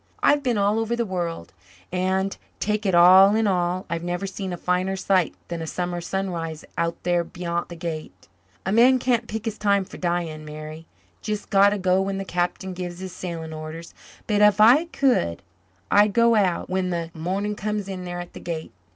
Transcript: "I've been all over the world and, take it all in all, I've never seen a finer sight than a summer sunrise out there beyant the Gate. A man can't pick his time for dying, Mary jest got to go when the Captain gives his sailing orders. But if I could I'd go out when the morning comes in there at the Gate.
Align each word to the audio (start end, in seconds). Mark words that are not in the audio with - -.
"I've 0.23 0.41
been 0.41 0.57
all 0.57 0.79
over 0.79 0.95
the 0.95 1.05
world 1.05 1.53
and, 1.91 2.35
take 2.59 2.87
it 2.87 2.95
all 2.95 3.35
in 3.35 3.45
all, 3.45 3.85
I've 3.87 4.01
never 4.03 4.25
seen 4.25 4.51
a 4.51 4.57
finer 4.57 4.95
sight 4.95 5.35
than 5.47 5.61
a 5.61 5.67
summer 5.67 6.01
sunrise 6.01 6.65
out 6.75 6.95
there 7.03 7.23
beyant 7.23 7.69
the 7.69 7.75
Gate. 7.75 8.27
A 8.65 8.71
man 8.71 8.97
can't 8.97 9.27
pick 9.27 9.45
his 9.45 9.59
time 9.59 9.85
for 9.85 9.97
dying, 9.97 10.43
Mary 10.43 10.87
jest 11.21 11.51
got 11.51 11.69
to 11.69 11.77
go 11.77 12.01
when 12.01 12.17
the 12.17 12.25
Captain 12.25 12.73
gives 12.73 12.97
his 12.97 13.13
sailing 13.13 13.53
orders. 13.53 13.93
But 14.25 14.41
if 14.41 14.59
I 14.59 14.85
could 14.85 15.43
I'd 15.91 16.13
go 16.13 16.33
out 16.33 16.67
when 16.67 16.89
the 16.89 17.11
morning 17.13 17.53
comes 17.55 17.87
in 17.87 18.03
there 18.03 18.19
at 18.19 18.33
the 18.33 18.39
Gate. 18.39 18.71